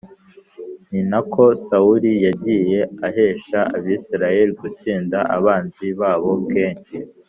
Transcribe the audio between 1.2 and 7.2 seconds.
ko sawuli yagiye ahesha abisirayeli gutsinda abanzi babo kenshi